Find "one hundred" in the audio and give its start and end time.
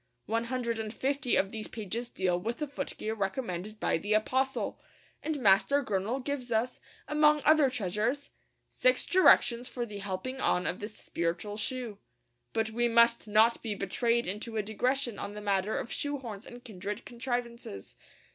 0.25-0.79